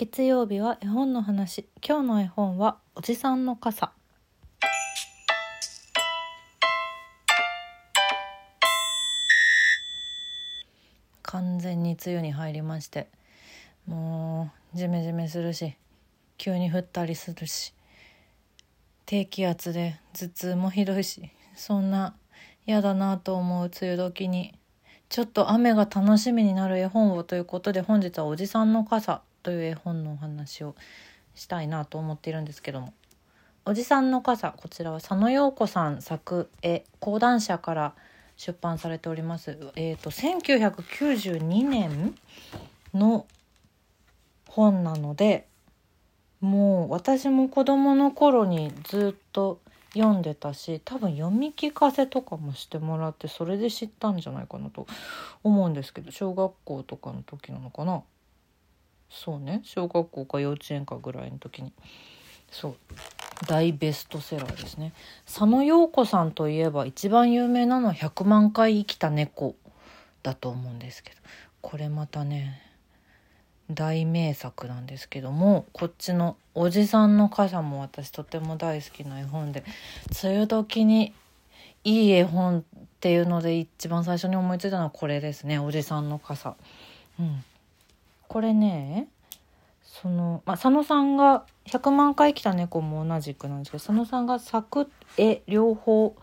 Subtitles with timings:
[0.00, 1.68] 月曜日は絵本の話。
[1.86, 3.92] 今日の絵本はおじさんの傘。
[11.20, 13.08] 完全に梅雨に入りまして。
[13.86, 15.76] もうジメジメするし
[16.38, 17.74] 急に降ったりするし。
[19.04, 22.14] 低気圧で頭痛もひどいしそんな
[22.66, 24.54] 嫌だなと思う梅雨時に。
[25.10, 30.74] ちょっと雨が楽しみになる絵本をということで本日は「おじさんの傘」という絵本のお話を
[31.34, 32.92] したいなと思っているんですけども
[33.64, 37.94] 「おじさんの傘」こちらは佐野陽子さん作絵講談社から
[38.36, 39.58] 出版されております。
[39.76, 42.14] えっ、ー、と1992年
[42.94, 43.26] の
[44.48, 45.46] 本なので
[46.40, 49.60] もう私も子供の頃にずっと
[49.94, 54.86] 読んでたし多分読み聞かせとかもしてもらってそれで知ったんじゃないかなと
[55.42, 58.02] 思うんですけど小学校とかの時なのかな
[59.10, 59.60] そうね。
[59.64, 61.72] 小学校か幼稚園かぐらいの時に。
[62.50, 62.76] そう。
[63.46, 64.92] 大ベストセラーですね。
[65.26, 69.56] 佐野陽子さんといえば一番有名なのは「100万回生きた猫」
[70.22, 71.16] だと思うんですけど。
[71.60, 72.62] これまたね
[73.70, 79.62] 大名作なんですけどもこっちの「おじさんの傘」も私とても大好きな絵本で
[80.22, 81.12] 梅雨時に
[81.84, 82.62] いい絵本っ
[83.00, 86.56] ていうので一番最初に思いついたのはこれですね「おじさんの傘」。
[87.18, 87.44] うん、
[88.30, 89.08] これね
[89.82, 96.14] その、まあ、佐野さんが「100万回来た猫」も同じくなんですけど佐野さんが作絵両方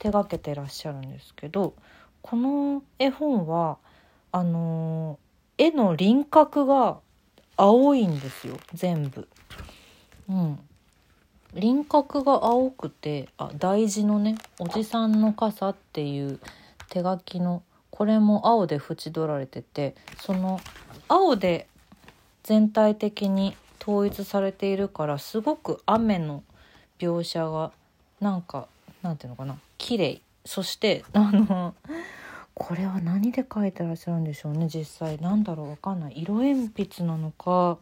[0.00, 1.74] 手がけてらっしゃるんですけど
[2.20, 3.78] この絵本は
[4.32, 5.20] あの
[5.56, 6.98] 絵の輪郭が
[7.56, 9.28] 青いんですよ全部。
[10.28, 10.58] うん、
[11.54, 16.40] 輪郭が青くてあ大事のね「おじさんの傘」っていう
[16.88, 20.58] 手書きのこれも青で縁取られててその
[21.12, 21.66] 青で
[22.42, 26.42] 全体的に統一されているからすごく雨の
[26.98, 27.70] 描写が
[28.18, 28.66] なんか
[29.02, 30.22] なんていうのかな綺麗。
[30.46, 31.74] そして あの
[32.54, 35.18] これは何で描いてらっしゃるんでしょうね実際。
[35.18, 36.14] なんだろうわかんない。
[36.22, 37.76] 色鉛筆なのか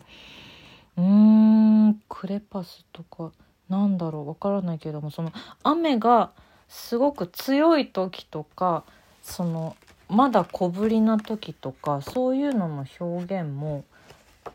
[0.96, 3.30] うーんクレパスとか
[3.68, 5.32] なんだろうわからないけどもその
[5.62, 6.32] 雨が
[6.68, 8.82] すごく強い時とか
[9.22, 9.76] その
[10.10, 13.84] まだ小ぶりな時とかそういうのの表現も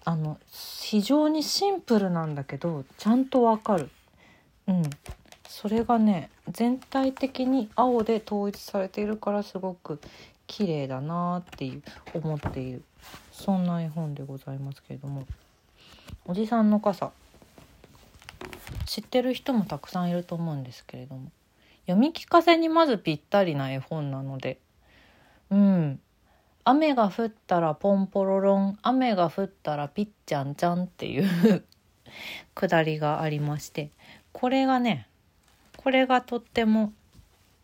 [0.04, 3.90] あの非常にシンプルなんだけどちゃんとわかる。
[4.68, 4.84] うん、
[5.48, 10.00] それがね全体的に青で統一されているからすごく
[10.48, 11.84] 綺麗だなっていう
[12.14, 12.84] 思っている。
[13.32, 15.26] そんな絵本でございますけれども。
[16.26, 17.12] おじさんの傘。
[18.86, 21.32] 知ってる人もたくさんいると思うんですけれども。
[21.86, 24.58] 読み聞かせにまずぴったりな絵本なので
[25.50, 26.00] うん。
[26.64, 31.64] 雨が降ったらポンポロロン雨が降ったらピッチャンチャンっていう
[32.56, 33.92] くだりがありまして
[34.34, 35.08] これがね
[35.78, 36.92] これがとっても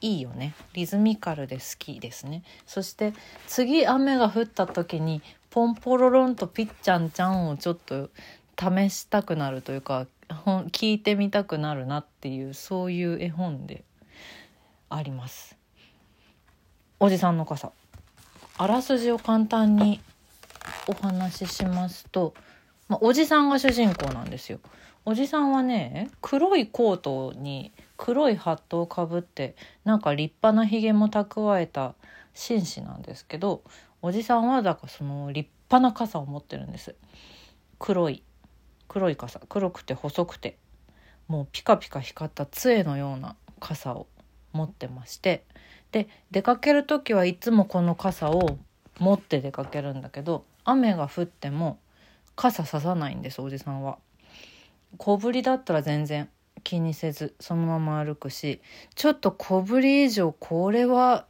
[0.02, 0.54] いいよね。
[0.74, 2.44] リズミカルで好きですね。
[2.66, 3.14] そして
[3.48, 8.10] 次雨が降った時にポンポロロンとピッチャンちゃんをちょっと
[8.60, 13.84] 試したくなるというか聞いてみたくなるなっていうそういう絵本で
[14.90, 15.61] あります。
[17.04, 17.72] おじさんの傘。
[18.60, 20.00] あらすじを簡単に
[20.88, 22.36] お話ししますと、
[22.90, 24.60] まあ、おじさんが主人公なんですよ。
[25.04, 31.96] おじさんはね黒いコートに黒いハットをかぶってなんか立派なひげも蓄えた
[32.36, 33.64] 紳士なんですけど
[34.04, 36.94] おじさんはだからその立派な傘を持ってるんです。
[37.80, 38.22] 黒い
[38.88, 39.40] 黒い傘。
[39.50, 40.56] 黒くて細くて
[41.28, 44.06] もうピカピカ光った杖のような傘を
[44.54, 45.46] 持ってまして
[45.92, 48.58] で出かける時はいつもこの傘を
[49.00, 51.80] 持って出かけるんだけど雨が降っても
[52.36, 53.98] 傘ささないんですおじさんは。
[54.98, 56.30] 小ぶりだったら全然
[56.64, 58.62] 気にせずそのまま歩くし
[58.96, 61.26] ちょっと小ぶり以上これは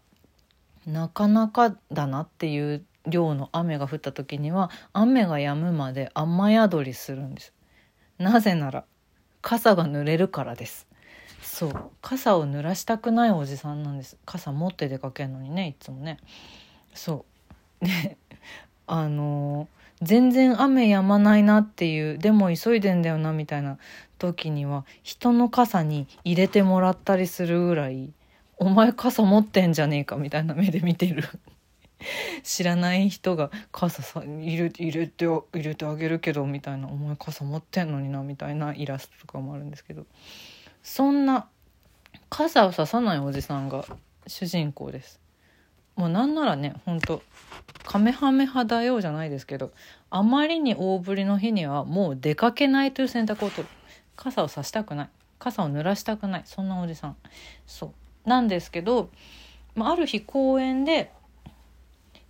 [0.86, 7.54] なかなかだなっていう量の雨が降った時には雨が止むまで雨宿りするんです
[8.18, 8.86] なぜなら
[9.42, 10.88] 傘が濡れるからです
[11.62, 11.92] そう。
[12.02, 14.18] 傘を濡らしたくないおじさんなんです。
[14.26, 16.18] 傘持って出かけるのにねいつもね。
[16.96, 17.24] そ
[17.82, 17.86] う。
[17.86, 18.18] で
[18.88, 23.78] あのー全然雨止まないなっていうでも急いでんだよなみたいな
[24.18, 28.12] 時には人の傘に入れてもらったりするぐらい
[28.58, 31.24] 「お前傘持ってんじゃねえか」みたいな目で見てる。
[32.42, 40.08] 知らない人が傘さ入れ入れて入れてあげるけどみたいな「お前傘持ってんのにな」みたいなイラストとかもあるんですけど。
[40.84, 41.48] そんな
[42.32, 43.86] 傘をささないおじさんが
[44.26, 45.20] 主人公です。
[45.98, 47.22] もうなんならねほんと
[47.84, 49.74] カメハメ派だよじゃないですけど
[50.10, 53.70] あまりに大降りの日にはもう出かけないという選択を取る。
[54.16, 55.10] 傘を差したくない。
[55.40, 56.44] 傘を濡らしたくない。
[56.46, 57.18] そんなおじさん。
[57.68, 57.88] そ
[58.26, 58.30] う。
[58.30, 59.10] なんですけど、
[59.76, 61.12] まあ、ある日公園で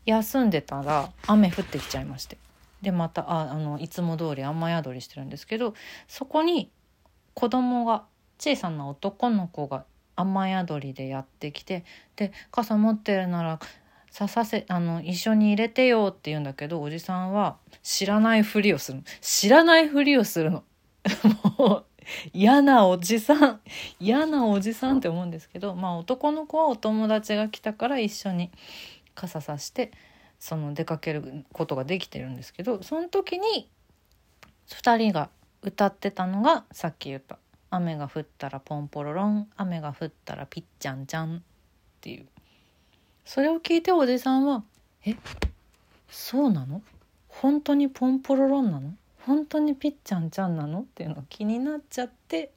[0.08, 2.40] 休んでたら雨降ってきちゃいまして。
[2.82, 5.76] でまたああのいつも通り雨宿りしてるんですけど
[6.08, 6.72] そこに
[7.36, 8.06] 子供が
[8.40, 9.86] 小さな男の子が
[10.22, 11.84] 雨宿りでやってきて
[12.16, 13.60] で傘持ってるなら
[14.12, 20.64] ささせあの一緒に入れてよって言うんだけどおじさんは知らないふりをする知らないふりをするの。
[21.58, 21.86] もう
[22.34, 23.62] 嫌なおじさん。
[24.00, 28.52] 嫌なおじさんって思うんですけどまあ男の子はお友達が来たから一緒に
[29.16, 29.92] 傘さして
[30.40, 33.70] その出かけることができてるんですけどその時に
[34.68, 35.30] 2人が
[35.62, 37.38] 歌ってたのがさっき言った
[37.72, 41.42] 「雨が降ったらポンポロロン雨が降ったらピッチャンちゃん」っ
[42.02, 42.28] ていう。
[43.26, 44.64] それを聞いておじさんは
[45.06, 45.16] 「え
[46.10, 46.82] そうなの？
[47.30, 48.94] 本当にポンポロロンなの？
[49.26, 52.52] 本当にピッチャンちゃんなの?」っていうのが気になっちゃって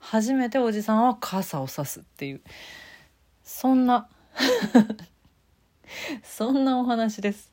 [0.00, 2.40] 初めておじさんは傘を差すっていう。
[3.44, 4.08] そんな
[6.22, 7.52] そんなお話です。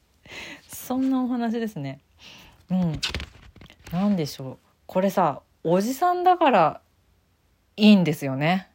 [0.68, 2.02] そんなお話ですね。
[2.70, 3.02] うん。
[3.92, 4.58] 何でしょう。
[4.86, 6.82] これさおじさんだから
[7.77, 8.69] いいんですよね。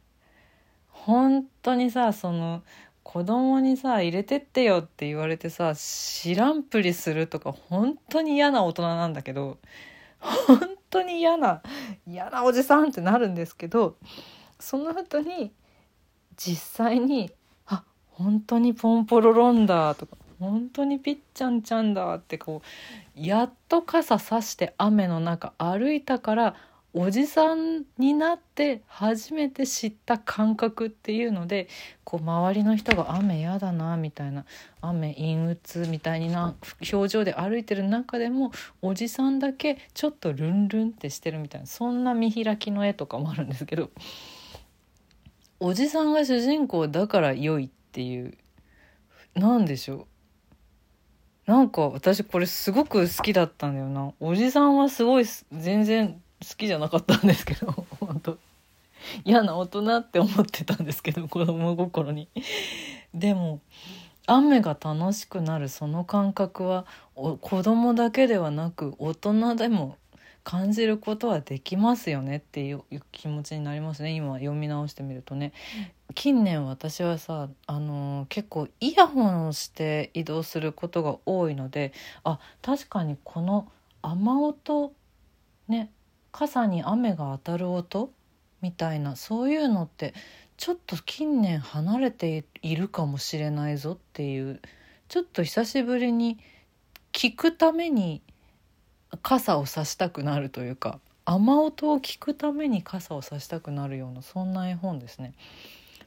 [0.88, 2.62] 本当にさその
[3.02, 9.58] 子供にさ入れてってよって言われてさ知らんぷりするとか本当に嫌な大人なんだけど
[10.20, 11.62] 本当に嫌な
[12.06, 13.96] 嫌なおじさんってなるんですけど
[14.60, 15.52] その後に
[16.36, 16.56] 実
[16.86, 17.32] 際に
[17.66, 22.62] あ本当にポンポロロンだとか本当にピッチャンちゃんだってこ
[23.16, 26.56] うやっと傘さして雨の中歩いたから
[26.94, 31.68] おじさんになって初めて知った感覚っていうので
[32.04, 34.44] こう周りの人が「雨やだな」みたいな
[34.82, 36.54] 「雨陰鬱」みたいな
[36.92, 38.52] 表情で歩いてる中でも
[38.82, 43.90] おじさんだけちょっとルンルンってしてるみたいなそんな見開きの絵とかもあるんですけど
[45.60, 48.36] おじさんが主人公だから良いっていう
[49.34, 50.06] 何でしょ
[51.46, 51.50] う。
[51.50, 54.12] なんか私これすごく好きだったんだよな。
[54.20, 56.21] おじさんはすごい全然
[56.56, 58.38] きじゃなかったんですけど 本当。
[59.24, 62.28] 嫌な大人って思ってたんですけど子供心に。
[63.12, 63.60] でも
[64.26, 69.96] 雨が楽しくなるその感覚は子供だけではなく大人でも
[70.44, 74.12] 感じることはできますよねっていう気持ちになりますね。
[74.12, 75.52] 今読み直してみるとね。
[76.14, 81.92] 近年私はさあのー、結構イヤホンをして移動することが多いので
[82.22, 83.70] あ確かにこの
[84.02, 84.92] 雨音
[85.68, 85.90] ね
[86.32, 88.10] 傘に雨が当たる音？
[88.60, 90.14] みたいなそういうのって
[90.56, 94.60] ちょっと近年離れているかもしれないぞっていう。
[95.08, 96.38] ちょっと久しぶりに
[97.12, 98.22] 聞くために
[99.20, 105.34] 傘を差したくなるというか雨音を聞くために傘を差したくなるようなそんな絵本ですね。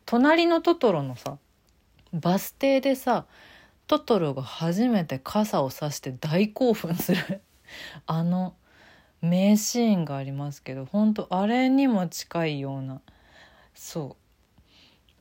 [0.08, 1.38] 隣のトトロのさ
[2.14, 3.26] バス停でさ
[3.86, 7.42] トトロが初めて傘を差して大興奮する。
[8.08, 8.56] あの
[9.22, 13.02] 名シーンがありますけど本当あれにも近いような。
[13.74, 14.26] そう。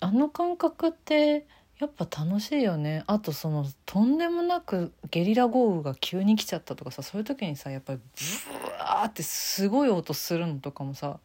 [0.00, 1.46] あの感覚って
[1.78, 3.04] やっぱ楽しいよね。
[3.06, 11.18] あとそのとんでもなくゲリラ豪雨が急に来ちゃったとかさそういう時にさやっぱりブワーってすごい音するのとかもさ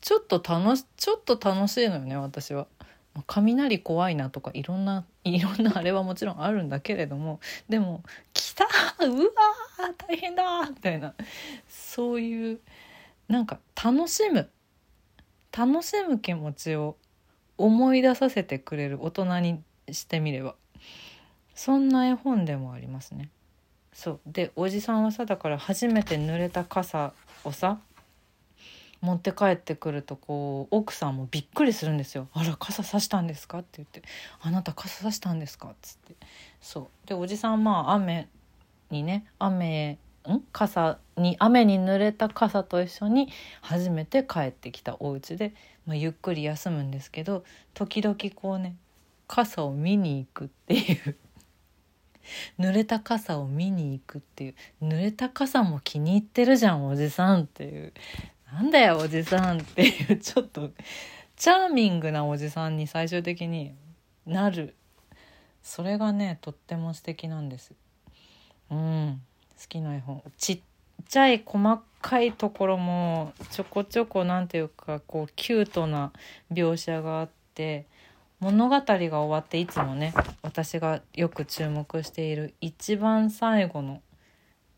[0.00, 2.66] ちょっと楽しちょっと楽しいのよね私は。
[3.18, 8.64] ま雷怖いなとかいろんな いろんなあれはもちろんあるんだけれどもでも「来た
[9.04, 9.30] うわ
[10.08, 11.14] 大変だ!」みたいな
[11.68, 12.60] そういう
[13.28, 14.50] なんか楽しむ
[15.56, 16.96] 楽しむ気持ちを
[17.56, 20.54] 思い出させてくれる大人にしてみれば
[21.54, 23.30] そんな絵本でもありますね。
[23.92, 27.80] そうでおじさんはさだから初めて濡れた傘をさ
[29.00, 34.02] 持って帰ってくるとこう奥さんもびっくりするんですよ「あら傘さしたんですか?」って言って
[34.42, 36.14] 「あなた傘さしたんですか?」っつって。
[36.60, 37.06] そう。
[37.06, 38.28] でおじさんまあ雨
[38.90, 40.40] にね雨ん？
[40.52, 43.28] 傘に雨に濡れた傘と一緒に
[43.62, 45.54] 初めて帰ってきたお家で、
[45.86, 48.76] まあ、ゆっくり休むんですけど時々こうね
[49.26, 51.16] 傘を見に行くっていう。
[52.58, 54.54] 濡れた傘を見に行くっていう。
[54.82, 57.92] 濡れた傘も気に入ってるじゃんおじさんっていう。
[58.52, 60.70] なんだよおじさんっていうちょっと
[61.36, 63.74] チャーミングなおじさんに最終的に
[64.26, 64.74] なる。
[65.62, 67.72] それがねとっても素敵なんです。
[68.70, 69.20] うん。
[69.60, 70.22] 好きな絵本。
[70.36, 70.60] ちっ
[71.08, 76.12] ちゃい細かいところもちょこちょこ何ていうかこうキュートな
[76.52, 77.86] 描写があって
[78.40, 84.00] 物語が終わっていつもね私がよく注目している一番最後の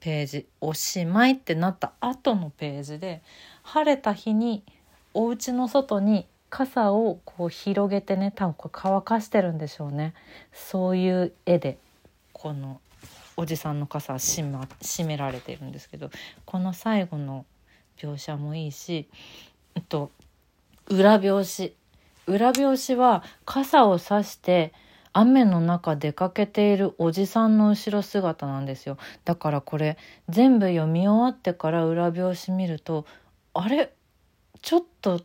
[0.00, 3.22] ページ「おしまい」ってなった後のページで
[3.62, 4.62] 晴れた日に
[5.14, 10.14] お家の外に傘をこう広げてね多分これ乾かしてるんでしょうね。
[10.52, 11.78] そういう絵で
[12.32, 12.80] この
[13.36, 16.10] おじさんの傘は閉,、ま、閉められてるんですけど
[16.44, 17.46] この最後の
[17.98, 19.08] 描写もいいし、
[19.74, 20.10] えっと、
[20.88, 21.72] 裏表紙。
[22.26, 24.72] 裏表紙は傘を差して
[25.12, 28.98] 雨の中出かけているおじさんの後ろ姿なんですよ。
[29.24, 29.96] だからこれ
[30.28, 33.04] 全部読み終わってから裏表紙見ると
[33.54, 33.92] あれ？
[34.62, 35.20] ちょっと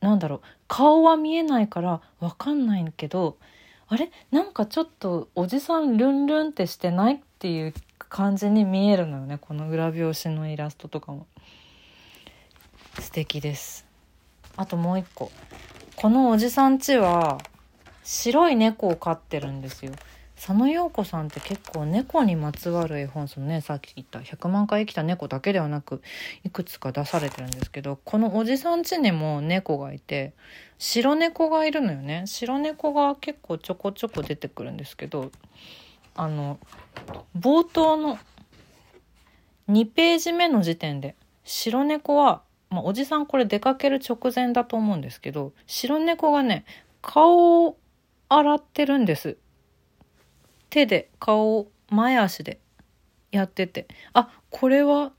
[0.00, 0.40] なんだろう。
[0.68, 3.36] 顔は見えないから分かんないけど
[3.88, 4.10] あれ？
[4.30, 11.26] なんかちょっとおじさんルンルンってしてないっていう感じに見えるのよねこの裏表紙のイラストとかも。
[13.00, 13.86] 素敵です。
[14.56, 15.30] あともう一個。
[15.96, 17.38] このおじさんちは
[18.02, 19.92] 白い猫を飼ってるんですよ。
[20.38, 23.60] 佐野陽子さんって結構猫にまつわる絵本そのね。
[23.60, 24.20] さっき言った。
[24.20, 26.00] 100万回生きた猫だけではなく
[26.44, 30.32] いくつか出されてるんですけどこのおじさん家にも猫がいて
[30.78, 32.22] 白猫がいるのよね。
[32.26, 35.32] 白猫が結構ちょこちょこ出てくるんですけど
[36.14, 36.58] あの
[37.36, 38.18] 冒頭の
[39.68, 46.64] 2ページ目の時点で白猫は、まあ、おじさんこれ出かける直前だと思うんですけど白猫がね
[47.02, 47.76] 顔を
[48.28, 49.36] 洗ってるんです。
[50.70, 52.60] 手で顔を前足で
[53.30, 53.86] やってて。
[54.12, 55.12] あこれは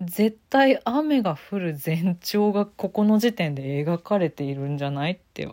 [0.00, 5.48] 絶対雨が降る前兆がここの時点で描かれているんじゃないって。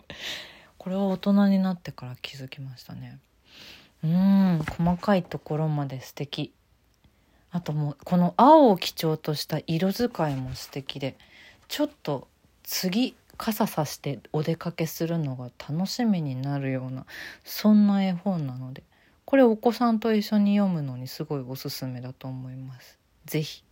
[0.78, 3.18] これは大人になってから気づきましたね。
[4.04, 6.52] うん細かいところまで素敵。
[7.50, 11.16] あともうこの青を基調とした色使いも素敵で。
[11.68, 12.28] ちょっと
[12.62, 17.04] 次傘さしてお出かけするのが楽しみになるような
[17.44, 18.84] そんな絵本なので。
[19.26, 22.98] これお子さんと一緒に読むのにすごいおすすめだと思います。
[23.26, 23.64] ぜひ